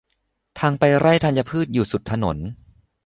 [0.59, 2.37] ทางไปไร่ธัญพืชอยู่สุดถนน